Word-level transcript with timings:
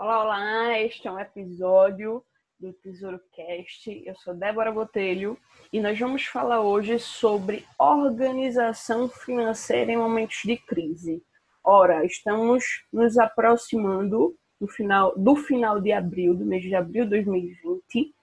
Olá, 0.00 0.22
olá! 0.22 0.78
Este 0.78 1.08
é 1.08 1.10
um 1.10 1.18
episódio 1.18 2.22
do 2.60 2.72
Tesouro 2.72 3.20
Cast. 3.32 4.00
Eu 4.06 4.14
sou 4.14 4.32
Débora 4.32 4.70
Botelho 4.70 5.36
e 5.72 5.80
nós 5.80 5.98
vamos 5.98 6.24
falar 6.24 6.60
hoje 6.60 7.00
sobre 7.00 7.66
organização 7.76 9.08
financeira 9.08 9.90
em 9.90 9.96
momentos 9.96 10.42
de 10.44 10.56
crise. 10.56 11.20
Ora, 11.64 12.06
estamos 12.06 12.84
nos 12.92 13.18
aproximando 13.18 14.36
do 14.60 14.68
final, 14.68 15.18
do 15.18 15.34
final 15.34 15.80
de 15.80 15.90
abril, 15.90 16.32
do 16.32 16.46
mês 16.46 16.62
de 16.62 16.76
abril 16.76 17.02
de 17.02 17.10
2020. 17.10 18.14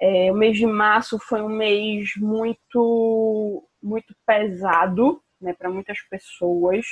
É, 0.00 0.32
o 0.32 0.34
mês 0.34 0.58
de 0.58 0.66
março 0.66 1.20
foi 1.20 1.40
um 1.40 1.48
mês 1.48 2.16
muito, 2.16 3.64
muito 3.80 4.12
pesado 4.26 5.22
né, 5.40 5.52
para 5.52 5.70
muitas 5.70 6.00
pessoas. 6.00 6.84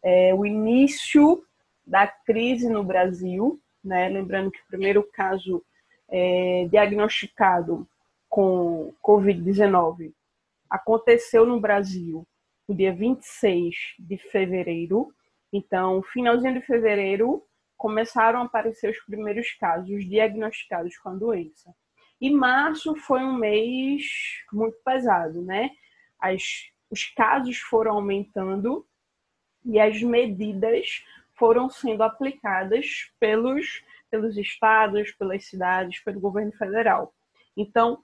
É, 0.00 0.32
o 0.32 0.46
início 0.46 1.44
da 1.84 2.06
crise 2.06 2.68
no 2.70 2.84
Brasil, 2.84 3.60
né? 3.84 4.08
Lembrando 4.08 4.50
que 4.50 4.60
o 4.60 4.66
primeiro 4.66 5.02
caso 5.12 5.64
é, 6.08 6.66
diagnosticado 6.70 7.86
com 8.28 8.92
Covid-19 9.02 10.12
aconteceu 10.68 11.46
no 11.46 11.60
Brasil 11.60 12.26
no 12.68 12.74
dia 12.74 12.92
26 12.92 13.74
de 13.98 14.16
fevereiro. 14.16 15.12
Então, 15.52 16.02
finalzinho 16.02 16.54
de 16.54 16.66
fevereiro, 16.66 17.42
começaram 17.76 18.40
a 18.40 18.44
aparecer 18.44 18.90
os 18.90 18.98
primeiros 19.04 19.52
casos 19.52 20.08
diagnosticados 20.08 20.96
com 20.98 21.10
a 21.10 21.14
doença. 21.14 21.74
E 22.20 22.30
março 22.30 22.96
foi 22.96 23.20
um 23.20 23.36
mês 23.36 24.04
muito 24.52 24.76
pesado, 24.84 25.42
né? 25.42 25.70
As, 26.18 26.42
os 26.90 27.04
casos 27.04 27.58
foram 27.58 27.92
aumentando 27.92 28.86
e 29.64 29.78
as 29.78 30.00
medidas 30.02 31.04
foram 31.34 31.68
sendo 31.68 32.02
aplicadas 32.02 33.10
pelos, 33.18 33.82
pelos 34.10 34.36
estados, 34.36 35.12
pelas 35.12 35.44
cidades, 35.44 36.00
pelo 36.00 36.20
governo 36.20 36.52
federal. 36.52 37.12
Então, 37.56 38.02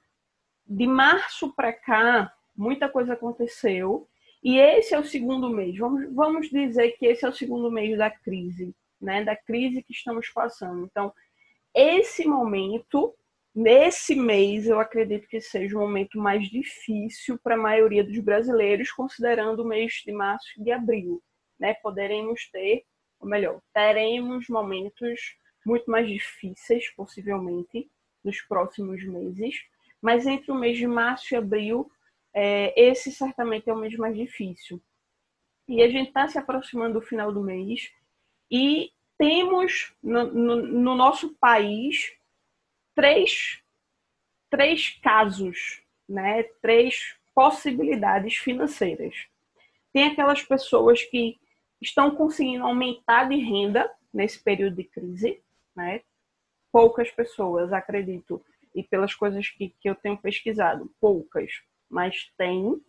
de 0.67 0.87
março 0.87 1.53
para 1.55 1.73
cá, 1.73 2.33
muita 2.57 2.89
coisa 2.89 3.15
aconteceu. 3.15 4.09
E 4.43 4.59
esse 4.59 4.95
é 4.95 4.99
o 4.99 5.05
segundo 5.05 5.51
mês. 5.51 5.77
Vamos, 5.77 6.13
vamos 6.15 6.49
dizer 6.49 6.93
que 6.93 7.07
esse 7.07 7.25
é 7.25 7.29
o 7.29 7.33
segundo 7.33 7.71
mês 7.71 7.97
da 7.99 8.11
crise, 8.11 8.75
né? 9.01 9.25
Da 9.25 9.37
crise 9.37 9.83
que 9.83 9.93
estamos 9.93 10.29
passando. 10.31 10.85
Então, 10.85 11.13
esse 11.75 12.27
momento, 12.27 13.15
nesse 13.55 14.15
mês, 14.15 14.67
eu 14.67 14.81
acredito 14.81 15.29
que 15.29 15.41
seja 15.41 15.77
o 15.77 15.81
momento 15.81 16.19
mais 16.19 16.49
difícil 16.49 17.39
para 17.39 17.55
a 17.55 17.59
maioria 17.59 18.03
dos 18.03 18.19
brasileiros, 18.19 18.91
considerando 18.91 19.63
o 19.63 19.67
mês 19.67 20.03
de 20.05 20.13
março 20.13 20.49
e 20.59 20.63
de 20.63 20.73
abril. 20.73 21.23
Né? 21.59 21.75
Poderemos 21.75 22.49
ter 22.51 22.85
ou 23.21 23.29
melhor, 23.29 23.61
teremos 23.73 24.49
momentos 24.49 25.37
muito 25.65 25.91
mais 25.91 26.09
difíceis, 26.09 26.91
possivelmente, 26.91 27.89
nos 28.25 28.41
próximos 28.41 29.05
meses, 29.05 29.63
mas 30.01 30.27
entre 30.27 30.51
o 30.51 30.55
mês 30.55 30.79
de 30.79 30.87
março 30.87 31.35
e 31.35 31.37
abril, 31.37 31.91
é, 32.33 32.73
esse 32.81 33.13
certamente 33.13 33.69
é 33.69 33.73
o 33.73 33.77
mês 33.77 33.95
mais 33.97 34.17
difícil. 34.17 34.81
E 35.69 35.83
a 35.83 35.89
gente 35.89 36.09
está 36.09 36.27
se 36.27 36.39
aproximando 36.39 36.95
do 36.95 37.07
final 37.07 37.33
do 37.33 37.43
mês 37.43 37.93
e 38.51 38.91
temos 39.19 39.95
no, 40.03 40.25
no, 40.27 40.57
no 40.57 40.95
nosso 40.95 41.35
país 41.35 42.13
três, 42.95 43.63
três 44.49 44.99
casos, 45.03 45.83
né? 46.09 46.43
três 46.63 47.17
possibilidades 47.35 48.37
financeiras. 48.37 49.15
Tem 49.93 50.05
aquelas 50.05 50.43
pessoas 50.43 51.03
que 51.05 51.39
estão 51.81 52.11
conseguindo 52.15 52.65
aumentar 52.65 53.29
de 53.29 53.37
renda 53.37 53.91
nesse 54.13 54.43
período 54.43 54.77
de 54.77 54.85
crise, 54.85 55.43
né? 55.75 56.03
Poucas 56.73 57.11
pessoas, 57.11 57.73
acredito, 57.73 58.45
e 58.75 58.83
pelas 58.83 59.15
coisas 59.15 59.49
que, 59.49 59.75
que 59.81 59.89
eu 59.89 59.95
tenho 59.95 60.17
pesquisado, 60.17 60.93
poucas, 61.01 61.51
mas 61.89 62.31
tem. 62.37 62.81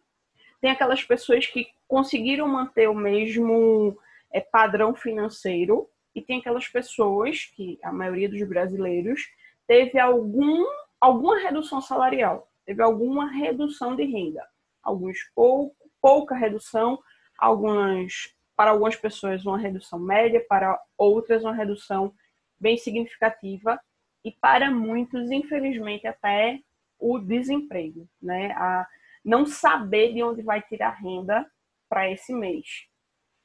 Tem 0.59 0.69
aquelas 0.69 1.03
pessoas 1.03 1.47
que 1.47 1.67
conseguiram 1.87 2.47
manter 2.47 2.87
o 2.87 2.93
mesmo 2.93 3.97
é, 4.31 4.39
padrão 4.39 4.93
financeiro, 4.93 5.89
e 6.13 6.21
tem 6.21 6.39
aquelas 6.39 6.67
pessoas 6.67 7.45
que, 7.55 7.79
a 7.81 7.91
maioria 7.91 8.29
dos 8.29 8.43
brasileiros, 8.43 9.21
teve 9.65 9.97
algum, 9.97 10.65
alguma 10.99 11.39
redução 11.39 11.81
salarial, 11.81 12.51
teve 12.65 12.83
alguma 12.83 13.31
redução 13.31 13.95
de 13.95 14.03
renda. 14.03 14.45
Alguns 14.83 15.17
pouco, 15.33 15.75
pouca 16.01 16.35
redução, 16.35 16.99
algumas 17.37 18.35
para 18.61 18.69
algumas 18.69 18.95
pessoas 18.95 19.43
uma 19.43 19.57
redução 19.57 19.97
média, 19.97 20.45
para 20.47 20.79
outras 20.95 21.43
uma 21.43 21.51
redução 21.51 22.13
bem 22.59 22.77
significativa 22.77 23.81
e 24.23 24.31
para 24.31 24.69
muitos, 24.69 25.31
infelizmente, 25.31 26.05
até 26.05 26.59
o 26.99 27.17
desemprego, 27.17 28.07
né? 28.21 28.51
A 28.51 28.87
não 29.25 29.47
saber 29.47 30.13
de 30.13 30.21
onde 30.21 30.43
vai 30.43 30.61
tirar 30.61 30.91
renda 30.91 31.43
para 31.89 32.11
esse 32.11 32.31
mês. 32.35 32.85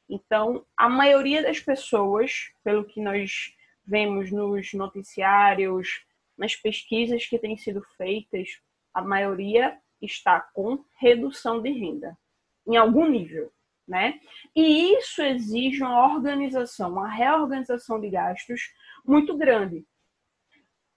Então, 0.06 0.66
a 0.76 0.86
maioria 0.86 1.42
das 1.42 1.60
pessoas, 1.60 2.52
pelo 2.62 2.84
que 2.84 3.00
nós 3.00 3.56
vemos 3.86 4.30
nos 4.30 4.74
noticiários, 4.74 6.04
nas 6.36 6.54
pesquisas 6.54 7.24
que 7.24 7.38
têm 7.38 7.56
sido 7.56 7.80
feitas, 7.96 8.60
a 8.92 9.00
maioria 9.00 9.78
está 9.98 10.42
com 10.52 10.84
redução 10.98 11.62
de 11.62 11.70
renda, 11.70 12.18
em 12.66 12.76
algum 12.76 13.08
nível 13.08 13.50
né? 13.86 14.18
E 14.54 14.94
isso 14.96 15.22
exige 15.22 15.82
uma 15.82 16.14
organização, 16.14 16.90
uma 16.90 17.08
reorganização 17.08 18.00
de 18.00 18.10
gastos 18.10 18.72
muito 19.04 19.36
grande. 19.36 19.84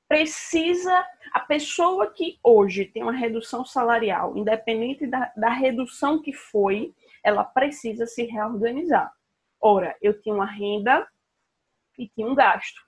Precisa, 0.08 1.06
a 1.32 1.40
pessoa 1.42 2.12
que 2.12 2.40
hoje 2.44 2.86
tem 2.86 3.04
uma 3.04 3.12
redução 3.12 3.64
salarial, 3.64 4.36
independente 4.36 5.06
da, 5.06 5.32
da 5.38 5.50
redução 5.50 6.20
que 6.20 6.34
foi, 6.34 6.96
ela 7.24 7.44
precisa 7.44 8.08
se 8.08 8.24
reorganizar. 8.24 9.14
Ora, 9.62 9.96
eu 10.02 10.20
tinha 10.20 10.34
uma 10.34 10.48
renda 10.48 11.08
e 11.98 12.08
tinha 12.08 12.26
um 12.26 12.34
gasto. 12.34 12.82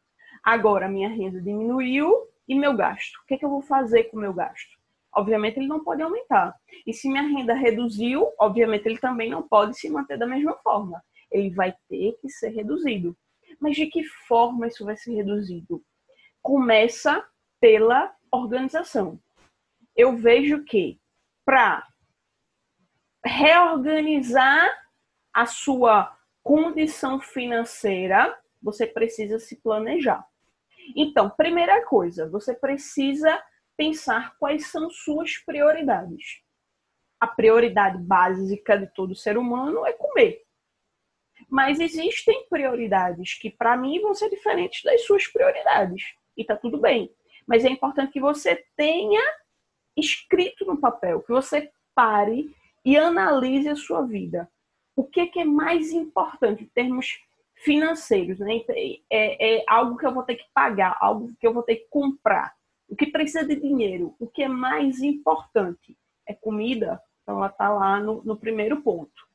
Agora, 0.44 0.88
minha 0.90 1.10
renda 1.10 1.40
diminuiu 1.40 2.12
e 2.48 2.56
meu 2.56 2.76
gasto. 2.76 3.18
O 3.18 3.26
que, 3.28 3.36
é 3.36 3.38
que 3.38 3.46
eu 3.46 3.50
vou 3.50 3.62
fazer 3.62 4.06
com 4.06 4.18
o 4.18 4.20
meu 4.20 4.34
gasto? 4.34 4.81
Obviamente 5.14 5.58
ele 5.58 5.68
não 5.68 5.84
pode 5.84 6.02
aumentar. 6.02 6.56
E 6.86 6.94
se 6.94 7.10
minha 7.10 7.24
renda 7.24 7.54
reduziu, 7.54 8.32
obviamente 8.40 8.86
ele 8.86 8.98
também 8.98 9.30
não 9.30 9.48
pode 9.48 9.78
se 9.78 9.90
manter 9.90 10.18
da 10.18 10.28
mesma 10.28 10.56
forma. 10.64 11.04
Ele 11.32 11.50
vai 11.50 11.74
ter 11.90 12.18
que 12.22 12.30
ser 12.30 12.50
reduzido. 12.50 13.16
Mas 13.60 13.76
de 13.76 13.88
que 13.88 14.04
forma 14.28 14.68
isso 14.68 14.86
vai 14.86 14.98
ser 14.98 15.14
reduzido? 15.14 15.84
Começa 16.42 17.26
pela 17.60 18.14
organização. 18.32 19.20
Eu 19.96 20.16
vejo 20.16 20.64
que 20.64 21.00
para 21.46 21.86
reorganizar 23.24 24.70
a 25.34 25.46
sua 25.46 26.18
condição 26.44 27.20
financeira, 27.20 28.38
você 28.62 28.88
precisa 28.88 29.40
se 29.40 29.62
planejar. 29.62 30.26
Então, 30.96 31.30
primeira 31.30 31.86
coisa, 31.86 32.30
você 32.30 32.54
precisa 32.54 33.42
pensar 33.82 34.36
quais 34.38 34.68
são 34.68 34.92
suas 34.92 35.40
prioridades. 35.40 36.40
A 37.20 37.26
prioridade 37.26 37.98
básica 37.98 38.78
de 38.78 38.86
todo 38.86 39.16
ser 39.16 39.40
humano 39.40 39.88
é 39.88 39.92
comer. 39.92 40.44
Mas 41.50 41.80
existem 41.80 42.46
prioridades 42.48 43.34
que, 43.34 43.50
para 43.50 43.76
mim, 43.76 44.00
vão 44.00 44.14
ser 44.14 44.30
diferentes 44.30 44.84
das 44.84 45.04
suas 45.04 45.26
prioridades. 45.26 46.14
E 46.38 46.46
tá 46.46 46.56
tudo 46.56 46.78
bem. 46.78 47.12
Mas 47.48 47.66
é 47.66 47.70
importante 47.70 48.14
que 48.14 48.22
você 48.22 48.64
tenha 48.78 49.20
escrito 49.98 50.64
no 50.64 50.78
papel, 50.78 51.24
que 51.24 51.32
você 51.32 51.72
pare 51.96 52.56
e 52.86 52.96
analise 52.96 53.68
a 53.68 53.76
sua 53.76 54.04
vida. 54.04 54.48
O 54.96 55.04
que, 55.04 55.26
que 55.26 55.40
é 55.40 55.46
mais 55.46 55.92
importante 55.92 56.66
em 56.66 56.68
termos 56.68 57.20
financeiros? 57.56 58.38
Né? 58.38 58.62
É, 59.10 59.58
é 59.58 59.64
algo 59.68 59.98
que 59.98 60.06
eu 60.06 60.14
vou 60.14 60.22
ter 60.22 60.36
que 60.36 60.46
pagar, 60.54 60.96
algo 61.02 61.34
que 61.40 61.48
eu 61.48 61.54
vou 61.54 61.64
ter 61.64 61.78
que 61.78 61.88
comprar 61.90 62.56
o 62.92 62.96
que 62.96 63.08
precisa 63.08 63.48
de 63.48 63.56
dinheiro, 63.56 64.14
o 64.20 64.28
que 64.28 64.44
é 64.44 64.50
mais 64.50 65.00
importante 65.00 65.98
é 66.28 66.34
comida, 66.34 67.02
então 67.24 67.38
ela 67.38 67.48
está 67.48 67.70
lá 67.70 68.02
no, 68.02 68.22
no, 68.24 68.36
primeiro 68.36 68.82
ponto. 68.82 69.26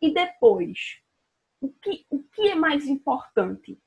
E 0.00 0.12
depois, 0.14 0.98
o 1.60 1.68
que, 1.68 2.06
o 2.08 2.22
que 2.22 2.48
é 2.48 2.54
mais 2.54 2.86
importante? 2.86 3.78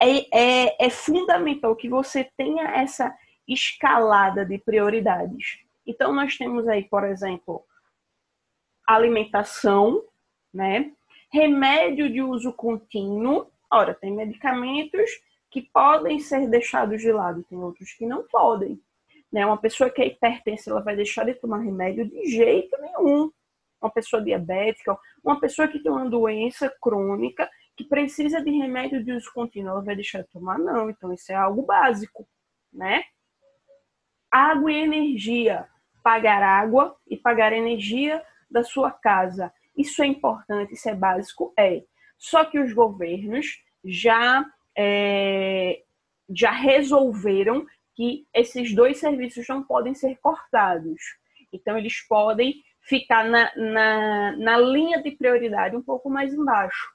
É, 0.00 0.66
é, 0.66 0.86
é 0.86 0.90
fundamental 0.90 1.76
que 1.76 1.88
você 1.88 2.24
tenha 2.36 2.64
essa 2.64 3.16
escalada 3.46 4.44
de 4.44 4.58
prioridades. 4.58 5.60
Então, 5.86 6.12
nós 6.12 6.36
temos 6.36 6.66
aí, 6.66 6.82
por 6.88 7.04
exemplo, 7.04 7.64
alimentação, 8.84 10.02
né? 10.52 10.92
Remédio 11.32 12.12
de 12.12 12.20
uso 12.20 12.52
contínuo. 12.52 13.52
Ora, 13.70 13.94
tem 13.94 14.12
medicamentos 14.12 15.10
que 15.52 15.60
podem 15.60 16.18
ser 16.18 16.48
deixados 16.48 17.02
de 17.02 17.12
lado, 17.12 17.44
tem 17.44 17.58
outros 17.58 17.92
que 17.92 18.06
não 18.06 18.26
podem. 18.26 18.80
Né? 19.30 19.44
Uma 19.44 19.58
pessoa 19.58 19.90
que 19.90 20.00
é 20.00 20.06
hipertensa, 20.06 20.70
ela 20.70 20.80
vai 20.80 20.96
deixar 20.96 21.24
de 21.24 21.34
tomar 21.34 21.58
remédio 21.58 22.08
de 22.08 22.24
jeito 22.24 22.74
nenhum. 22.80 23.30
Uma 23.80 23.90
pessoa 23.90 24.22
diabética, 24.22 24.96
uma 25.22 25.38
pessoa 25.38 25.68
que 25.68 25.78
tem 25.82 25.92
uma 25.92 26.08
doença 26.08 26.72
crônica 26.80 27.48
que 27.76 27.84
precisa 27.84 28.42
de 28.42 28.50
remédio 28.50 29.04
de 29.04 29.12
uso 29.12 29.30
contínuo, 29.32 29.70
ela 29.70 29.82
vai 29.82 29.94
deixar 29.94 30.22
de 30.22 30.28
tomar? 30.28 30.58
Não. 30.58 30.88
Então, 30.88 31.12
isso 31.12 31.30
é 31.30 31.34
algo 31.34 31.62
básico, 31.62 32.26
né? 32.72 33.02
Água 34.30 34.72
e 34.72 34.76
energia. 34.76 35.68
Pagar 36.02 36.42
água 36.42 36.96
e 37.06 37.16
pagar 37.16 37.52
energia 37.52 38.22
da 38.50 38.62
sua 38.62 38.90
casa. 38.90 39.52
Isso 39.76 40.02
é 40.02 40.06
importante, 40.06 40.74
isso 40.74 40.88
é 40.88 40.94
básico? 40.94 41.52
É. 41.58 41.82
Só 42.18 42.44
que 42.44 42.58
os 42.58 42.72
governos 42.72 43.62
já, 43.84 44.44
é, 44.76 45.82
já 46.34 46.50
resolveram 46.50 47.66
que 47.94 48.26
esses 48.34 48.74
dois 48.74 48.98
serviços 48.98 49.46
não 49.48 49.62
podem 49.62 49.94
ser 49.94 50.16
cortados. 50.16 51.00
Então, 51.52 51.76
eles 51.76 52.00
podem 52.06 52.62
ficar 52.80 53.24
na, 53.24 53.54
na, 53.56 54.36
na 54.36 54.58
linha 54.58 55.02
de 55.02 55.10
prioridade 55.12 55.76
um 55.76 55.82
pouco 55.82 56.08
mais 56.08 56.32
embaixo. 56.32 56.90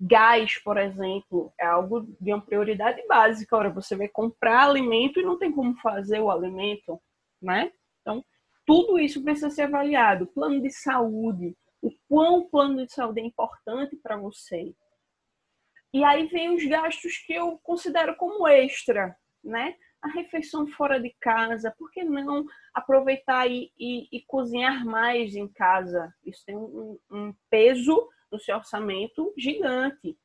Gás, 0.00 0.58
por 0.58 0.78
exemplo, 0.78 1.52
é 1.60 1.66
algo 1.66 2.08
de 2.20 2.32
uma 2.32 2.40
prioridade 2.40 3.06
básica. 3.06 3.56
Ora, 3.56 3.70
você 3.70 3.94
vai 3.94 4.08
comprar 4.08 4.64
alimento 4.64 5.20
e 5.20 5.22
não 5.22 5.38
tem 5.38 5.52
como 5.52 5.76
fazer 5.76 6.20
o 6.20 6.30
alimento, 6.30 7.00
né? 7.40 7.70
Então, 8.00 8.24
tudo 8.66 8.98
isso 8.98 9.22
precisa 9.22 9.50
ser 9.50 9.62
avaliado. 9.62 10.26
Plano 10.28 10.60
de 10.62 10.70
saúde, 10.70 11.54
o 11.82 11.90
quão 12.08 12.38
o 12.38 12.48
plano 12.48 12.84
de 12.86 12.92
saúde 12.92 13.20
é 13.20 13.24
importante 13.24 13.94
para 13.96 14.16
você. 14.16 14.74
E 15.92 16.04
aí 16.04 16.26
vem 16.26 16.54
os 16.54 16.64
gastos 16.64 17.18
que 17.18 17.32
eu 17.32 17.58
considero 17.62 18.16
como 18.16 18.46
extra, 18.46 19.16
né? 19.42 19.74
a 20.02 20.08
refeição 20.08 20.66
fora 20.66 20.98
de 20.98 21.14
casa, 21.20 21.74
por 21.78 21.90
que 21.90 22.02
não 22.02 22.44
aproveitar 22.72 23.50
e, 23.50 23.70
e, 23.78 24.08
e 24.10 24.22
cozinhar 24.26 24.84
mais 24.84 25.34
em 25.34 25.46
casa? 25.46 26.12
Isso 26.24 26.44
tem 26.44 26.56
um, 26.56 26.98
um, 27.10 27.34
peso 27.50 28.08
no 28.32 28.40
seu 28.40 28.56
orçamento 28.56 29.32
gigante. 29.36 30.16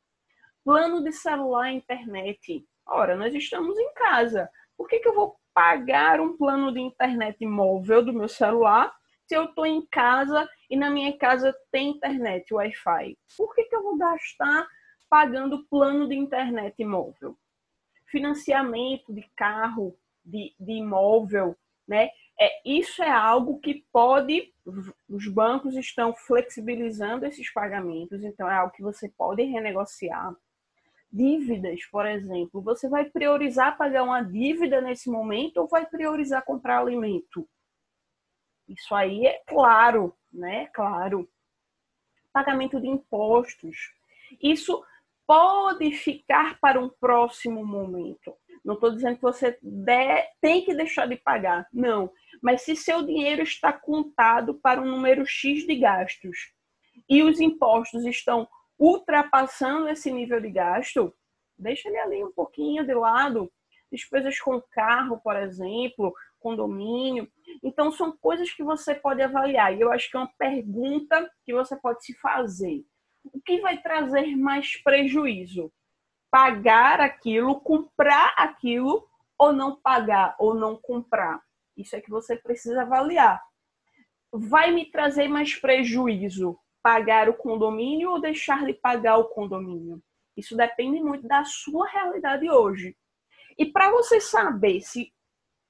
Plano 0.64 1.04
de 1.04 1.12
celular 1.12 1.72
e 1.72 1.76
internet. 1.76 2.66
Ora, 2.88 3.16
nós 3.16 3.34
estamos 3.34 3.78
em 3.78 3.94
casa. 3.94 4.50
Por 4.78 4.88
que, 4.88 5.00
que 5.00 5.08
eu 5.08 5.14
vou 5.14 5.36
pagar 5.54 6.20
um 6.20 6.38
plano 6.38 6.74
de 6.74 6.80
internet 6.80 7.46
móvel 7.46 8.04
do 8.04 8.14
meu 8.14 8.28
celular 8.28 8.94
se 9.28 9.36
eu 9.36 9.46
estou 9.46 9.66
em 9.66 9.86
casa 9.88 10.48
e 10.70 10.78
na 10.78 10.90
minha 10.90 11.18
casa 11.18 11.54
tem 11.72 11.90
internet, 11.90 12.54
Wi-Fi? 12.54 13.18
Por 13.38 13.54
que, 13.54 13.64
que 13.64 13.76
eu 13.76 13.84
vou 13.84 13.98
gastar 13.98 14.68
pagando 15.10 15.66
plano 15.66 16.08
de 16.08 16.16
internet 16.16 16.84
móvel? 16.84 17.38
financiamento 18.16 19.14
de 19.14 19.24
carro, 19.36 19.98
de, 20.24 20.56
de 20.58 20.74
imóvel, 20.74 21.56
né? 21.88 22.10
É, 22.40 22.62
isso 22.66 23.02
é 23.02 23.10
algo 23.10 23.60
que 23.60 23.86
pode, 23.92 24.54
os 25.08 25.28
bancos 25.28 25.76
estão 25.76 26.14
flexibilizando 26.14 27.26
esses 27.26 27.52
pagamentos, 27.52 28.24
então 28.24 28.50
é 28.50 28.56
algo 28.56 28.74
que 28.74 28.82
você 28.82 29.10
pode 29.10 29.44
renegociar. 29.44 30.36
Dívidas, 31.12 31.86
por 31.86 32.06
exemplo, 32.06 32.62
você 32.62 32.90
vai 32.90 33.06
priorizar 33.06 33.78
pagar 33.78 34.04
uma 34.04 34.22
dívida 34.22 34.82
nesse 34.82 35.10
momento 35.10 35.58
ou 35.58 35.68
vai 35.68 35.86
priorizar 35.86 36.44
comprar 36.44 36.80
alimento? 36.80 37.48
Isso 38.68 38.94
aí 38.94 39.26
é 39.26 39.42
claro, 39.46 40.14
né? 40.34 40.68
Claro. 40.74 41.30
Pagamento 42.34 42.82
de 42.82 42.88
impostos. 42.88 43.94
Isso 44.42 44.84
pode 45.28 45.92
ficar 45.92 46.60
para 46.60 46.80
um 46.80 46.90
próximo 46.90 47.66
momento. 47.66 48.36
Não 48.64 48.76
estou 48.76 48.92
dizendo 48.92 49.16
que 49.16 49.22
você 49.22 49.60
tem 50.42 50.64
que 50.64 50.74
deixar 50.74 51.08
de 51.08 51.16
pagar, 51.18 51.68
não. 51.72 52.12
Mas 52.42 52.62
se 52.62 52.76
seu 52.76 53.04
dinheiro 53.04 53.44
está 53.44 53.72
contado 53.72 54.56
para 54.56 54.82
um 54.82 54.86
número 54.86 55.26
X 55.26 55.66
de 55.66 55.76
gastos 55.76 56.52
e 57.10 57.22
os 57.24 57.40
impostos 57.40 58.06
estão 58.06 58.48
ultrapassando 58.78 59.88
esse 59.88 60.12
nível 60.12 60.42
de 60.42 60.50
gasto, 60.50 61.14
deixa 61.58 61.88
ele 61.88 62.00
ali 62.00 62.24
um 62.24 62.32
pouquinho 62.32 62.86
de 62.86 62.94
lado. 62.94 63.52
Despesas 63.92 64.40
com 64.40 64.62
carro, 64.72 65.20
por 65.24 65.36
exemplo, 65.36 66.14
condomínio. 66.40 67.32
Então, 67.64 67.92
são 67.92 68.18
coisas 68.18 68.52
que 68.52 68.64
você 68.64 68.96
pode 68.96 69.22
avaliar. 69.22 69.74
E 69.76 69.82
eu 69.82 69.92
acho 69.92 70.10
que 70.10 70.18
é 70.18 70.20
uma 70.20 70.34
pergunta 70.38 71.32
que 71.46 71.54
você 71.54 71.76
pode 71.76 72.04
se 72.04 72.14
fazer 72.16 72.84
o 73.34 73.42
que 73.42 73.62
vai 73.62 73.82
trazer 73.82 74.36
mais 74.36 74.82
prejuízo? 74.82 75.72
Pagar 76.32 77.00
aquilo, 77.00 77.60
comprar 77.62 78.34
aquilo 78.38 79.08
ou 79.38 79.54
não 79.54 79.80
pagar 79.80 80.36
ou 80.40 80.54
não 80.54 80.76
comprar? 80.76 81.42
Isso 81.78 81.96
é 81.96 82.02
que 82.02 82.10
você 82.10 82.36
precisa 82.36 82.82
avaliar. 82.82 83.42
Vai 84.32 84.72
me 84.72 84.90
trazer 84.90 85.28
mais 85.28 85.56
prejuízo 85.56 86.58
pagar 86.82 87.28
o 87.30 87.34
condomínio 87.34 88.12
ou 88.12 88.22
deixar 88.22 88.66
de 88.66 88.74
pagar 88.74 89.18
o 89.18 89.30
condomínio? 89.30 90.02
Isso 90.38 90.56
depende 90.56 91.02
muito 91.02 91.28
da 91.28 91.44
sua 91.44 91.88
realidade 91.88 92.50
hoje. 92.50 92.96
E 93.58 93.66
para 93.66 93.90
você 93.90 94.20
saber 94.20 94.82
se 94.82 95.12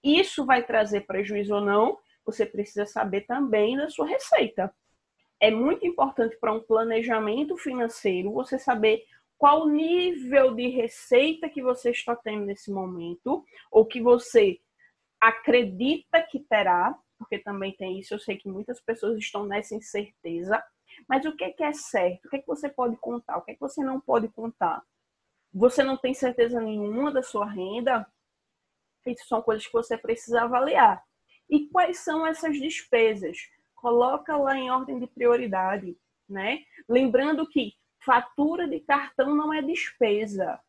isso 0.04 0.46
vai 0.46 0.64
trazer 0.64 1.06
prejuízo 1.06 1.56
ou 1.56 1.62
não, 1.62 1.98
você 2.26 2.46
precisa 2.46 2.86
saber 2.86 3.22
também 3.22 3.78
da 3.78 3.90
sua 3.90 4.08
receita 4.08 4.74
é 5.46 5.52
muito 5.52 5.86
importante 5.86 6.36
para 6.38 6.52
um 6.52 6.60
planejamento 6.60 7.56
financeiro 7.56 8.32
você 8.32 8.58
saber 8.58 9.06
qual 9.38 9.62
o 9.62 9.70
nível 9.70 10.56
de 10.56 10.70
receita 10.70 11.48
que 11.48 11.62
você 11.62 11.92
está 11.92 12.16
tendo 12.16 12.46
nesse 12.46 12.72
momento, 12.72 13.46
ou 13.70 13.86
que 13.86 14.02
você 14.02 14.60
acredita 15.22 16.24
que 16.24 16.40
terá, 16.40 16.98
porque 17.20 17.38
também 17.38 17.74
tem 17.74 18.00
isso, 18.00 18.16
eu 18.16 18.20
sei 18.20 18.38
que 18.38 18.50
muitas 18.50 18.82
pessoas 18.82 19.20
estão 19.20 19.46
nessa 19.46 19.76
incerteza, 19.76 20.64
mas 21.08 21.24
o 21.26 21.36
que 21.36 21.44
é, 21.44 21.52
que 21.52 21.64
é 21.64 21.74
certo? 21.74 22.26
O 22.26 22.30
que 22.30 22.38
é 22.38 22.40
que 22.40 22.48
você 22.48 22.68
pode 22.68 22.98
contar? 22.98 23.38
O 23.38 23.42
que 23.44 23.52
é 23.52 23.54
que 23.54 23.62
você 23.62 23.84
não 23.84 24.02
pode 24.02 24.28
contar? 24.30 24.82
Você 25.54 25.84
não 25.84 25.96
tem 25.96 26.16
certeza 26.16 26.60
nenhuma 26.60 27.12
da 27.12 27.22
sua 27.22 27.46
renda? 27.46 28.08
Isso 29.06 29.28
são 29.28 29.44
coisas 29.44 29.68
que 29.68 29.74
você 29.74 29.96
precisa 29.96 30.42
avaliar. 30.42 31.04
E 31.48 31.68
quais 31.68 32.00
são 32.00 32.26
essas 32.26 32.60
despesas? 32.60 33.38
Coloca 33.86 34.36
lá 34.36 34.58
em 34.58 34.72
ordem 34.72 34.98
de 34.98 35.06
prioridade, 35.06 35.96
né? 36.28 36.64
Lembrando 36.90 37.48
que 37.48 37.74
fatura 38.04 38.68
de 38.68 38.80
cartão 38.80 39.36
não 39.36 39.54
é 39.54 39.62
despesa. 39.62 40.60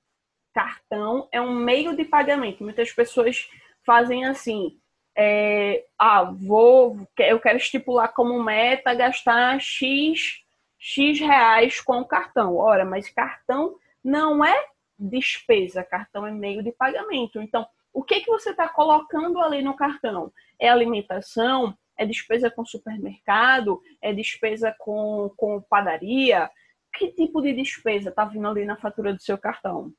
Cartão 0.52 1.26
é 1.32 1.40
um 1.40 1.54
meio 1.54 1.96
de 1.96 2.04
pagamento. 2.04 2.62
Muitas 2.62 2.92
pessoas 2.92 3.48
fazem 3.86 4.26
assim: 4.26 4.78
é, 5.16 5.86
ah, 5.98 6.24
vou, 6.24 7.08
eu 7.18 7.40
quero 7.40 7.56
estipular 7.56 8.12
como 8.12 8.42
meta 8.42 8.92
gastar 8.92 9.58
x 9.62 10.42
x 10.78 11.18
reais 11.18 11.80
com 11.80 12.00
o 12.00 12.04
cartão. 12.06 12.54
Ora, 12.54 12.84
mas 12.84 13.08
cartão 13.08 13.78
não 14.04 14.44
é 14.44 14.66
despesa, 14.98 15.82
cartão 15.82 16.26
é 16.26 16.30
meio 16.30 16.62
de 16.62 16.70
pagamento. 16.70 17.40
Então, 17.40 17.66
o 17.94 18.02
que 18.02 18.20
que 18.20 18.30
você 18.30 18.50
está 18.50 18.68
colocando 18.68 19.40
ali 19.40 19.62
no 19.62 19.74
cartão? 19.74 20.30
É 20.60 20.68
alimentação? 20.68 21.74
É 21.98 22.04
despesa 22.04 22.50
com 22.50 22.64
supermercado? 22.64 23.80
É 24.00 24.12
despesa 24.12 24.74
com, 24.78 25.32
com 25.36 25.60
padaria? 25.62 26.50
Que 26.94 27.12
tipo 27.12 27.40
de 27.40 27.52
despesa 27.52 28.10
está 28.10 28.24
vindo 28.24 28.46
ali 28.46 28.64
na 28.64 28.76
fatura 28.76 29.12
do 29.12 29.22
seu 29.22 29.38
cartão? 29.38 29.92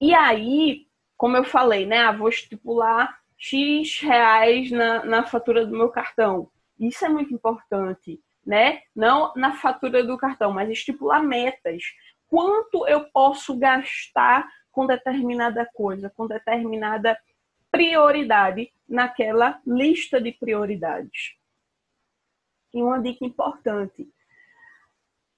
E 0.00 0.14
aí, 0.14 0.86
como 1.16 1.36
eu 1.36 1.44
falei, 1.44 1.86
né? 1.86 1.98
Ah, 2.00 2.12
vou 2.12 2.28
estipular 2.28 3.18
X 3.36 4.00
reais 4.00 4.70
na, 4.70 5.04
na 5.04 5.26
fatura 5.26 5.64
do 5.64 5.76
meu 5.76 5.88
cartão. 5.88 6.50
Isso 6.78 7.04
é 7.04 7.08
muito 7.08 7.32
importante, 7.32 8.20
né? 8.44 8.82
Não 8.94 9.32
na 9.34 9.52
fatura 9.54 10.04
do 10.04 10.18
cartão, 10.18 10.52
mas 10.52 10.68
estipular 10.70 11.22
metas. 11.22 11.82
Quanto 12.28 12.86
eu 12.86 13.04
posso 13.10 13.56
gastar 13.56 14.46
com 14.70 14.86
determinada 14.86 15.68
coisa, 15.74 16.10
com 16.10 16.26
determinada 16.26 17.18
prioridade 17.70 18.72
naquela 18.88 19.60
lista 19.66 20.20
de 20.20 20.32
prioridades. 20.32 21.36
E 22.72 22.82
uma 22.82 23.00
dica 23.00 23.24
importante: 23.24 24.08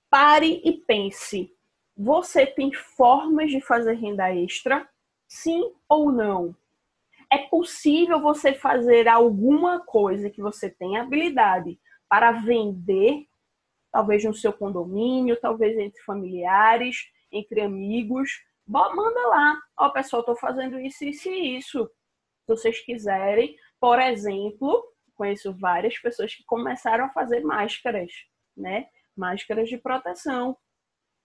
pare 0.08 0.60
e 0.64 0.72
pense. 0.72 1.54
Você 1.96 2.46
tem 2.46 2.72
formas 2.72 3.50
de 3.50 3.60
fazer 3.60 3.94
renda 3.94 4.34
extra? 4.34 4.88
Sim 5.28 5.72
ou 5.88 6.10
não? 6.10 6.56
É 7.30 7.38
possível 7.38 8.20
você 8.20 8.54
fazer 8.54 9.06
alguma 9.06 9.80
coisa 9.80 10.30
que 10.30 10.40
você 10.40 10.68
tem 10.68 10.96
habilidade 10.96 11.78
para 12.08 12.32
vender, 12.32 13.28
talvez 13.92 14.24
no 14.24 14.34
seu 14.34 14.52
condomínio, 14.52 15.38
talvez 15.40 15.78
entre 15.78 16.02
familiares, 16.02 17.08
entre 17.30 17.60
amigos. 17.60 18.42
Manda 18.66 19.26
lá, 19.28 19.60
ó, 19.76 19.86
oh, 19.86 19.92
pessoal, 19.92 20.20
estou 20.20 20.36
fazendo 20.36 20.80
isso, 20.80 21.04
isso 21.04 21.28
e 21.28 21.58
isso 21.58 21.88
vocês 22.50 22.80
quiserem, 22.80 23.56
por 23.78 24.00
exemplo, 24.00 24.84
conheço 25.14 25.52
várias 25.52 25.98
pessoas 25.98 26.34
que 26.34 26.42
começaram 26.44 27.04
a 27.04 27.10
fazer 27.10 27.40
máscaras, 27.40 28.10
né? 28.56 28.88
Máscaras 29.16 29.68
de 29.68 29.78
proteção, 29.78 30.56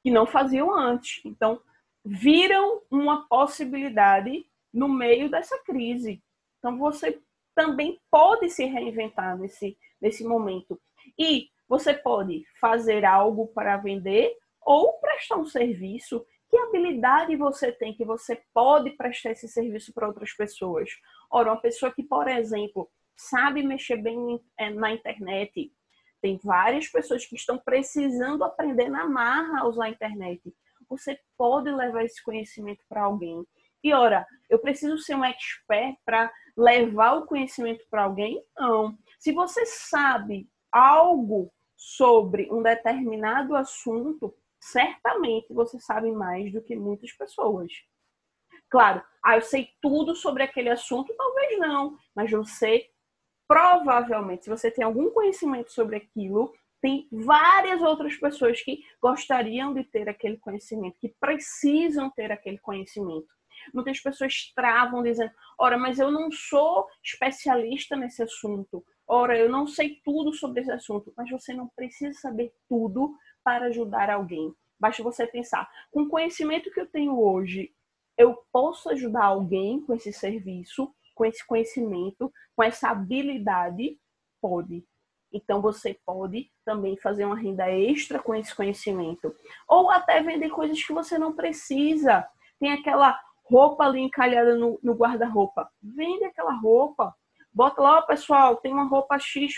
que 0.04 0.12
não 0.12 0.26
faziam 0.28 0.72
antes. 0.74 1.24
Então, 1.26 1.62
viram 2.04 2.82
uma 2.92 3.28
possibilidade 3.28 4.46
no 4.74 4.88
meio 4.88 5.32
dessa 5.32 5.58
crise. 5.64 6.22
Então, 6.60 6.78
você 6.78 7.20
também 7.56 8.00
pode 8.12 8.50
se 8.50 8.66
reinventar 8.66 9.38
nesse, 9.38 9.78
nesse 10.00 10.24
momento. 10.24 10.80
E 11.18 11.50
você 11.68 11.94
pode 11.94 12.44
fazer 12.60 13.06
algo 13.06 13.48
para 13.48 13.78
vender 13.78 14.36
ou 14.62 15.00
prestar 15.00 15.38
um 15.38 15.46
serviço. 15.46 16.26
Que 16.56 16.60
habilidade 16.60 17.36
você 17.36 17.70
tem 17.70 17.94
que 17.94 18.06
você 18.06 18.42
pode 18.54 18.92
prestar 18.92 19.32
esse 19.32 19.46
serviço 19.46 19.94
para 19.94 20.08
outras 20.08 20.32
pessoas? 20.32 20.90
Ora, 21.30 21.52
uma 21.52 21.60
pessoa 21.60 21.92
que, 21.94 22.02
por 22.02 22.30
exemplo, 22.30 22.90
sabe 23.14 23.62
mexer 23.62 23.98
bem 23.98 24.40
é, 24.58 24.70
na 24.70 24.94
internet, 24.94 25.70
tem 26.22 26.40
várias 26.42 26.88
pessoas 26.88 27.26
que 27.26 27.36
estão 27.36 27.58
precisando 27.58 28.42
aprender 28.46 28.88
na 28.88 29.06
marra 29.06 29.60
a 29.60 29.68
usar 29.68 29.88
a 29.88 29.90
internet. 29.90 30.56
Você 30.88 31.20
pode 31.38 31.70
levar 31.70 32.06
esse 32.06 32.24
conhecimento 32.24 32.86
para 32.88 33.04
alguém. 33.04 33.46
E 33.84 33.92
ora, 33.92 34.26
eu 34.50 34.58
preciso 34.58 34.98
ser 34.98 35.16
um 35.16 35.26
expert 35.26 35.98
para 36.06 36.32
levar 36.56 37.18
o 37.18 37.26
conhecimento 37.26 37.84
para 37.92 38.04
alguém? 38.04 38.42
Não. 38.58 38.98
Se 39.20 39.34
você 39.34 39.66
sabe 39.66 40.48
algo 40.72 41.52
sobre 41.76 42.48
um 42.50 42.64
determinado 42.64 43.58
assunto, 43.58 44.34
certamente 44.72 45.54
você 45.54 45.80
sabe 45.80 46.12
mais 46.12 46.52
do 46.52 46.62
que 46.62 46.76
muitas 46.76 47.12
pessoas. 47.12 47.72
Claro, 48.70 49.04
ah, 49.24 49.36
eu 49.36 49.42
sei 49.42 49.70
tudo 49.82 50.16
sobre 50.16 50.44
aquele 50.44 50.70
assunto, 50.70 51.14
talvez 51.16 51.60
não, 51.60 51.98
mas 52.16 52.32
você 52.32 52.90
provavelmente, 53.48 54.46
se 54.46 54.50
você 54.50 54.72
tem 54.72 54.84
algum 54.84 55.12
conhecimento 55.12 55.72
sobre 55.72 55.98
aquilo, 55.98 56.52
tem 56.82 57.08
várias 57.12 57.82
outras 57.82 58.16
pessoas 58.16 58.62
que 58.62 58.84
gostariam 59.02 59.74
de 59.74 59.84
ter 59.84 60.10
aquele 60.10 60.38
conhecimento, 60.38 61.00
que 61.00 61.16
precisam 61.20 62.10
ter 62.10 62.32
aquele 62.32 62.58
conhecimento. 62.58 63.28
Muitas 63.74 64.00
pessoas 64.00 64.52
travam 64.56 65.02
dizendo: 65.04 65.32
ora, 65.58 65.78
mas 65.78 66.00
eu 66.00 66.12
não 66.12 66.32
sou 66.32 66.88
especialista 67.04 67.96
nesse 67.96 68.22
assunto. 68.22 68.84
Ora, 69.08 69.38
eu 69.38 69.50
não 69.50 69.68
sei 69.68 70.02
tudo 70.04 70.34
sobre 70.34 70.62
esse 70.62 70.72
assunto. 70.72 71.14
Mas 71.16 71.30
você 71.30 71.54
não 71.54 71.70
precisa 71.76 72.20
saber 72.20 72.54
tudo 72.68 73.16
para 73.46 73.68
ajudar 73.68 74.10
alguém. 74.10 74.54
Basta 74.78 75.02
você 75.02 75.26
pensar: 75.26 75.70
com 75.92 76.02
o 76.02 76.10
conhecimento 76.10 76.72
que 76.72 76.82
eu 76.82 76.88
tenho 76.88 77.18
hoje, 77.18 77.72
eu 78.18 78.36
posso 78.52 78.90
ajudar 78.90 79.26
alguém 79.26 79.80
com 79.82 79.94
esse 79.94 80.12
serviço, 80.12 80.92
com 81.14 81.24
esse 81.24 81.46
conhecimento, 81.46 82.34
com 82.56 82.64
essa 82.64 82.90
habilidade? 82.90 83.98
Pode. 84.42 84.84
Então 85.32 85.62
você 85.62 86.00
pode 86.06 86.50
também 86.64 86.98
fazer 86.98 87.26
uma 87.26 87.38
renda 87.38 87.70
extra 87.70 88.20
com 88.20 88.34
esse 88.34 88.56
conhecimento. 88.56 89.36
Ou 89.68 89.92
até 89.92 90.22
vender 90.22 90.50
coisas 90.50 90.82
que 90.84 90.94
você 90.94 91.18
não 91.18 91.34
precisa. 91.34 92.28
Tem 92.60 92.72
aquela 92.72 93.20
roupa 93.44 93.84
ali 93.84 94.00
encalhada 94.00 94.56
no, 94.56 94.80
no 94.82 94.94
guarda-roupa. 94.94 95.70
Vende 95.82 96.26
aquela 96.26 96.54
roupa. 96.54 97.14
Bota 97.54 97.82
lá, 97.82 98.02
pessoal, 98.02 98.58
tem 98.58 98.72
uma 98.72 98.86
roupa 98.86 99.20
X. 99.20 99.54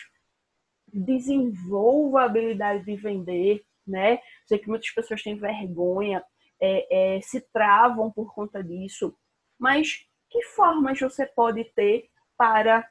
Desenvolva 0.91 2.21
a 2.21 2.25
habilidade 2.25 2.83
de 2.83 2.95
vender, 2.95 3.63
né? 3.87 4.19
Sei 4.45 4.59
que 4.59 4.69
muitas 4.69 4.89
pessoas 4.91 5.23
têm 5.23 5.35
vergonha, 5.35 6.23
é, 6.59 7.15
é, 7.17 7.21
se 7.21 7.41
travam 7.53 8.11
por 8.11 8.33
conta 8.33 8.63
disso. 8.63 9.15
Mas 9.59 10.05
que 10.29 10.43
formas 10.43 10.99
você 10.99 11.25
pode 11.25 11.63
ter 11.75 12.09
para 12.37 12.87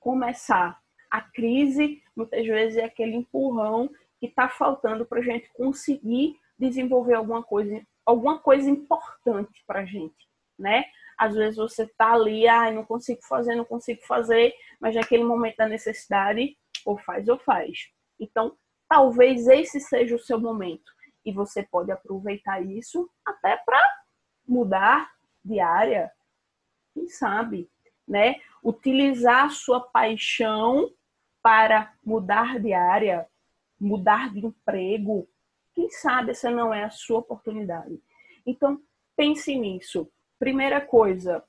começar? 0.00 0.80
A 1.10 1.20
crise, 1.20 2.02
muitas 2.16 2.46
vezes, 2.46 2.78
é 2.78 2.84
aquele 2.84 3.14
empurrão 3.14 3.90
que 4.18 4.26
está 4.26 4.48
faltando 4.48 5.04
para 5.04 5.20
a 5.20 5.22
gente 5.22 5.52
conseguir 5.52 6.36
desenvolver 6.58 7.14
alguma 7.14 7.42
coisa 7.42 7.84
alguma 8.04 8.38
coisa 8.38 8.68
importante 8.68 9.62
para 9.66 9.80
a 9.80 9.84
gente, 9.84 10.28
né? 10.58 10.84
Às 11.16 11.34
vezes 11.34 11.56
você 11.56 11.86
tá 11.86 12.12
ali, 12.12 12.48
ah, 12.48 12.70
não 12.70 12.84
consigo 12.84 13.20
fazer, 13.22 13.54
não 13.54 13.64
consigo 13.64 14.00
fazer, 14.06 14.52
mas 14.80 14.94
naquele 14.94 15.22
momento 15.22 15.56
da 15.56 15.68
necessidade, 15.68 16.56
ou 16.84 16.98
faz 16.98 17.28
ou 17.28 17.38
faz. 17.38 17.90
Então, 18.18 18.56
talvez 18.92 19.48
esse 19.48 19.80
seja 19.80 20.14
o 20.14 20.18
seu 20.18 20.38
momento 20.38 20.92
e 21.24 21.32
você 21.32 21.62
pode 21.62 21.90
aproveitar 21.90 22.60
isso 22.60 23.08
até 23.24 23.56
para 23.56 23.80
mudar 24.46 25.10
de 25.42 25.60
área, 25.60 26.12
quem 26.92 27.08
sabe, 27.08 27.70
né? 28.06 28.34
Utilizar 28.62 29.46
a 29.46 29.48
sua 29.48 29.80
paixão 29.80 30.92
para 31.42 31.90
mudar 32.04 32.60
de 32.60 32.74
área, 32.74 33.26
mudar 33.80 34.30
de 34.30 34.44
emprego, 34.44 35.26
quem 35.72 35.88
sabe 35.88 36.32
essa 36.32 36.50
não 36.50 36.74
é 36.74 36.84
a 36.84 36.90
sua 36.90 37.20
oportunidade? 37.20 37.98
Então, 38.44 38.78
pense 39.16 39.54
nisso. 39.54 40.06
Primeira 40.38 40.82
coisa, 40.82 41.42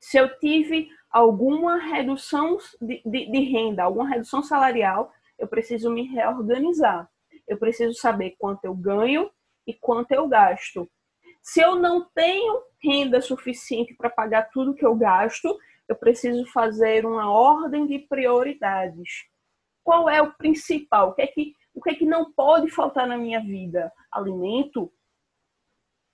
se 0.00 0.16
eu 0.16 0.34
tive 0.38 0.88
alguma 1.10 1.76
redução 1.76 2.56
de, 2.80 3.02
de, 3.04 3.30
de 3.30 3.40
renda, 3.40 3.82
alguma 3.82 4.08
redução 4.08 4.42
salarial, 4.42 5.12
eu 5.38 5.46
preciso 5.46 5.90
me 5.90 6.02
reorganizar. 6.02 7.08
Eu 7.46 7.58
preciso 7.58 7.94
saber 7.94 8.34
quanto 8.38 8.64
eu 8.64 8.74
ganho 8.74 9.30
e 9.66 9.74
quanto 9.74 10.12
eu 10.12 10.26
gasto. 10.28 10.88
Se 11.42 11.60
eu 11.60 11.76
não 11.76 12.04
tenho 12.14 12.62
renda 12.82 13.20
suficiente 13.20 13.94
para 13.94 14.10
pagar 14.10 14.50
tudo 14.50 14.74
que 14.74 14.84
eu 14.84 14.94
gasto, 14.96 15.56
eu 15.88 15.94
preciso 15.94 16.44
fazer 16.46 17.06
uma 17.06 17.30
ordem 17.30 17.86
de 17.86 18.00
prioridades. 18.00 19.26
Qual 19.84 20.08
é 20.08 20.20
o 20.20 20.32
principal? 20.34 21.10
O 21.10 21.14
que 21.14 21.22
é 21.22 21.26
que 21.26 21.54
o 21.76 21.82
que 21.82 21.90
é 21.90 21.94
que 21.94 22.06
não 22.06 22.32
pode 22.32 22.70
faltar 22.70 23.06
na 23.06 23.18
minha 23.18 23.38
vida? 23.38 23.92
Alimento? 24.10 24.90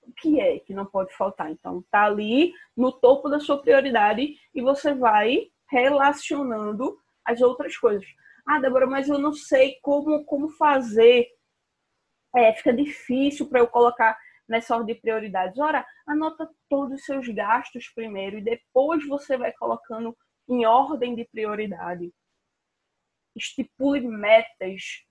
O 0.01 0.11
que 0.11 0.41
é 0.41 0.59
que 0.59 0.73
não 0.73 0.85
pode 0.85 1.15
faltar? 1.15 1.49
Então, 1.49 1.81
tá 1.89 2.03
ali 2.03 2.53
no 2.75 2.91
topo 2.91 3.29
da 3.29 3.39
sua 3.39 3.61
prioridade 3.61 4.37
e 4.53 4.61
você 4.61 4.93
vai 4.93 5.49
relacionando 5.71 6.99
as 7.23 7.41
outras 7.41 7.77
coisas. 7.77 8.05
Ah, 8.45 8.59
Débora, 8.59 8.87
mas 8.87 9.07
eu 9.09 9.17
não 9.17 9.33
sei 9.33 9.77
como, 9.81 10.23
como 10.25 10.49
fazer. 10.49 11.27
É, 12.35 12.53
fica 12.53 12.73
difícil 12.73 13.47
para 13.47 13.59
eu 13.59 13.67
colocar 13.67 14.17
nessa 14.47 14.75
ordem 14.75 14.95
de 14.95 15.01
prioridades. 15.01 15.57
Ora, 15.59 15.85
anota 16.07 16.49
todos 16.69 16.99
os 16.99 17.05
seus 17.05 17.27
gastos 17.29 17.89
primeiro 17.89 18.37
e 18.37 18.43
depois 18.43 19.07
você 19.07 19.37
vai 19.37 19.53
colocando 19.53 20.15
em 20.49 20.65
ordem 20.65 21.15
de 21.15 21.25
prioridade 21.25 22.11
estipule 23.35 24.07
metas, 24.07 25.05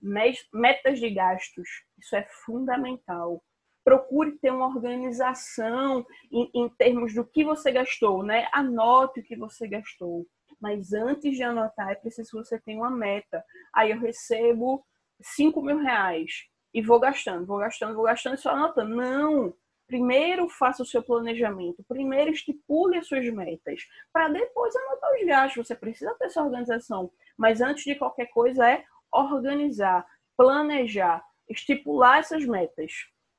metas 0.51 0.99
de 0.99 1.09
gastos. 1.09 1.67
Isso 1.99 2.15
é 2.15 2.25
fundamental. 2.45 3.43
Procure 3.83 4.37
ter 4.39 4.51
uma 4.51 4.67
organização 4.67 6.05
em, 6.31 6.49
em, 6.53 6.69
termos 6.69 7.13
do 7.13 7.25
que 7.25 7.43
você 7.43 7.71
gastou, 7.71 8.23
né? 8.23 8.47
Anote 8.53 9.19
o 9.19 9.23
que 9.23 9.35
você 9.35 9.67
gastou. 9.67 10.25
Mas 10.63 10.93
antes 10.93 11.35
de 11.35 11.43
anotar, 11.43 11.89
é 11.89 11.95
preciso 11.95 12.29
que 12.31 12.37
você 12.37 12.57
tenha 12.57 12.79
uma 12.79 12.89
meta. 12.89 13.43
Aí 13.75 13.91
eu 13.91 13.99
recebo 13.99 14.81
5 15.21 15.61
mil 15.61 15.77
reais 15.79 16.45
e 16.73 16.81
vou 16.81 17.01
gastando, 17.01 17.45
vou 17.45 17.57
gastando, 17.57 17.93
vou 17.93 18.05
gastando 18.05 18.35
e 18.35 18.37
só 18.37 18.51
anotando. 18.51 18.95
Não! 18.95 19.53
Primeiro 19.85 20.47
faça 20.47 20.81
o 20.81 20.85
seu 20.85 21.03
planejamento, 21.03 21.83
primeiro 21.83 22.31
estipule 22.31 22.97
as 22.97 23.05
suas 23.05 23.25
metas, 23.25 23.85
para 24.13 24.29
depois 24.29 24.73
anotar 24.73 25.11
os 25.13 25.27
gastos. 25.27 25.67
Você 25.67 25.75
precisa 25.75 26.15
ter 26.15 26.27
essa 26.27 26.41
organização. 26.41 27.11
Mas 27.37 27.59
antes 27.59 27.83
de 27.83 27.95
qualquer 27.95 28.27
coisa 28.27 28.65
é 28.65 28.85
organizar, 29.11 30.07
planejar, 30.37 31.21
estipular 31.49 32.19
essas 32.19 32.45
metas. 32.45 32.93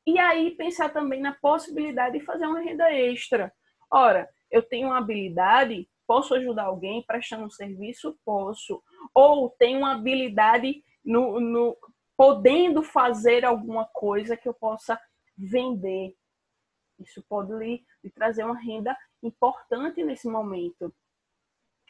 E 0.07 0.19
aí 0.19 0.51
pensar 0.51 0.91
também 0.91 1.23
na 1.23 1.33
possibilidade 1.33 2.19
de 2.19 2.25
fazer 2.27 2.45
uma 2.45 2.61
renda 2.61 2.93
extra. 2.93 3.51
Ora, 3.91 4.29
eu 4.51 4.61
tenho 4.61 4.89
uma 4.89 4.99
habilidade, 4.99 5.89
posso 6.07 6.35
ajudar 6.35 6.65
alguém 6.65 7.03
prestando 7.03 7.45
um 7.45 7.51
serviço? 7.51 8.19
Posso. 8.25 8.83
Ou 9.15 9.51
tenho 9.51 9.79
uma 9.79 9.93
habilidade 9.93 10.83
no, 11.05 11.41
no 11.41 11.77
podendo 12.17 12.83
fazer 12.83 13.45
alguma 13.45 13.87
coisa 13.87 14.37
que 14.37 14.49
eu 14.49 14.55
possa 14.55 15.01
vender. 15.37 16.15
Isso 16.99 17.25
pode 17.29 17.53
lhe, 17.55 17.85
lhe 18.03 18.11
trazer 18.11 18.45
uma 18.45 18.59
renda 18.59 18.97
importante 19.23 20.05
nesse 20.05 20.29
momento 20.29 20.95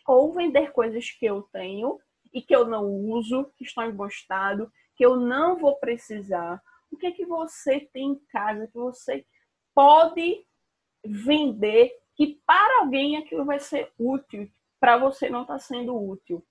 ou 0.07 0.33
vender 0.33 0.73
coisas 0.73 1.11
que 1.11 1.25
eu 1.25 1.43
tenho 1.53 1.99
e 2.33 2.43
que 2.43 2.55
eu 2.55 2.67
não 2.67 2.87
uso, 2.87 3.51
que 3.57 3.65
estão 3.65 3.85
em 3.85 3.95
bom 3.95 4.07
estado, 4.07 4.71
que 4.97 5.05
eu 5.05 5.17
não 5.17 5.57
vou 5.57 5.77
precisar. 5.77 6.61
O 6.91 6.97
que 6.97 7.07
é 7.07 7.13
que 7.13 7.25
você 7.25 7.81
tem 7.93 8.13
em 8.13 8.19
casa 8.27 8.67
que 8.67 8.79
você 8.79 9.25
pode 9.75 10.47
vender 11.05 11.93
que 12.17 12.41
para 12.47 12.81
alguém 12.81 13.17
aquilo 13.17 13.45
vai 13.45 13.59
ser 13.59 13.93
útil, 13.99 14.51
para 14.81 14.97
você 14.97 15.29
não 15.29 15.43
está 15.43 15.59
sendo 15.59 15.97
útil. 15.97 16.45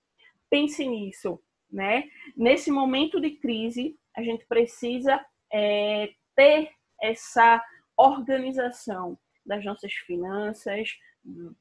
Pense 0.49 0.85
nisso, 0.85 1.39
né? 1.71 2.09
Nesse 2.35 2.71
momento 2.71 3.19
de 3.19 3.31
crise, 3.31 3.97
a 4.15 4.21
gente 4.21 4.45
precisa 4.45 5.23
é, 5.51 6.13
ter 6.35 6.71
essa 7.01 7.63
organização 7.97 9.17
das 9.45 9.63
nossas 9.63 9.93
finanças, 9.93 10.89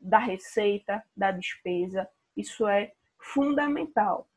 da 0.01 0.19
receita, 0.19 1.03
da 1.17 1.31
despesa. 1.31 2.09
Isso 2.37 2.67
é 2.67 2.93
fundamental. 3.19 4.29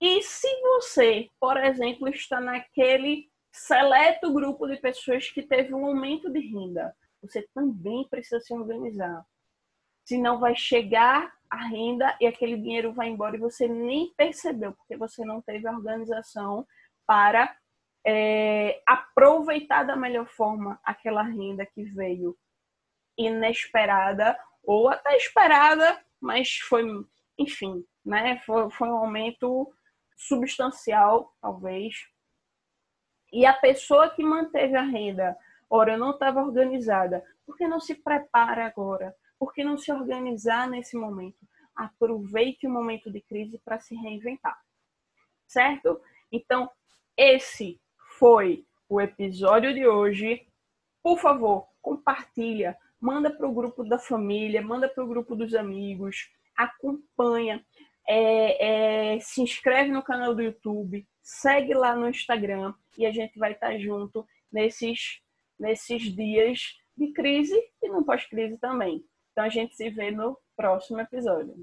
E 0.00 0.22
se 0.22 0.48
você, 0.60 1.28
por 1.40 1.56
exemplo, 1.56 2.08
está 2.08 2.40
naquele 2.40 3.28
seleto 3.50 4.32
grupo 4.32 4.66
de 4.68 4.76
pessoas 4.76 5.28
que 5.30 5.42
teve 5.42 5.74
um 5.74 5.86
aumento 5.86 6.30
de 6.30 6.38
renda, 6.38 6.94
você 7.22 7.46
também 7.54 8.06
precisa 8.08 8.40
se 8.40 8.52
organizar. 8.54 9.24
Senão 10.04 10.38
vai 10.38 10.54
chegar 10.56 11.32
a 11.50 11.66
renda 11.66 12.16
e 12.20 12.26
aquele 12.26 12.56
dinheiro 12.56 12.92
vai 12.92 13.08
embora 13.08 13.36
e 13.36 13.40
você 13.40 13.66
nem 13.66 14.12
percebeu, 14.16 14.72
porque 14.72 14.96
você 14.96 15.24
não 15.24 15.40
teve 15.40 15.68
organização 15.68 16.66
para 17.06 17.56
é, 18.06 18.82
aproveitar 18.86 19.82
da 19.82 19.96
melhor 19.96 20.26
forma 20.26 20.78
aquela 20.84 21.22
renda 21.22 21.66
que 21.66 21.82
veio 21.84 22.36
inesperada 23.16 24.38
ou 24.62 24.88
até 24.88 25.16
esperada, 25.16 26.02
mas 26.20 26.56
foi, 26.58 26.84
enfim, 27.38 27.84
né? 28.04 28.40
Foi, 28.44 28.70
foi 28.70 28.88
um 28.88 28.98
aumento 28.98 29.72
substancial, 30.16 31.34
talvez. 31.40 31.94
E 33.32 33.44
a 33.44 33.52
pessoa 33.52 34.10
que 34.10 34.22
manteve 34.22 34.76
a 34.76 34.82
renda, 34.82 35.36
ora, 35.70 35.96
não 35.96 36.10
estava 36.10 36.42
organizada, 36.42 37.24
por 37.46 37.56
que 37.56 37.66
não 37.66 37.80
se 37.80 37.94
prepara 37.94 38.66
agora? 38.66 39.14
Por 39.38 39.52
que 39.52 39.62
não 39.62 39.78
se 39.78 39.92
organizar 39.92 40.68
nesse 40.68 40.96
momento? 40.96 41.38
Aproveite 41.74 42.66
o 42.66 42.70
momento 42.70 43.10
de 43.10 43.20
crise 43.20 43.58
para 43.64 43.78
se 43.78 43.94
reinventar. 43.94 44.58
Certo? 45.46 46.00
Então, 46.30 46.70
esse 47.16 47.80
foi 48.18 48.66
o 48.88 49.00
episódio 49.00 49.72
de 49.72 49.86
hoje. 49.86 50.46
Por 51.02 51.18
favor, 51.18 51.68
compartilha, 51.80 52.76
manda 53.00 53.30
para 53.30 53.46
o 53.46 53.54
grupo 53.54 53.84
da 53.84 53.98
família, 53.98 54.60
manda 54.60 54.88
para 54.88 55.04
o 55.04 55.06
grupo 55.06 55.36
dos 55.36 55.54
amigos, 55.54 56.30
acompanha, 56.56 57.64
é, 58.06 59.14
é, 59.14 59.20
se 59.20 59.40
inscreve 59.40 59.90
no 59.90 60.02
canal 60.02 60.34
do 60.34 60.42
YouTube, 60.42 61.06
segue 61.22 61.74
lá 61.74 61.94
no 61.94 62.08
Instagram 62.08 62.74
e 62.96 63.06
a 63.06 63.12
gente 63.12 63.38
vai 63.38 63.52
estar 63.52 63.78
junto 63.78 64.26
nesses, 64.50 65.20
nesses 65.58 66.02
dias 66.14 66.60
de 66.96 67.12
crise 67.12 67.58
e 67.82 67.88
no 67.88 68.04
pós-crise 68.04 68.58
também. 68.58 69.04
Então 69.32 69.44
a 69.44 69.48
gente 69.48 69.74
se 69.76 69.88
vê 69.90 70.10
no 70.10 70.38
próximo 70.56 71.00
episódio. 71.00 71.54